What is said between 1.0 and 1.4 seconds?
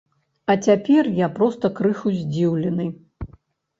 я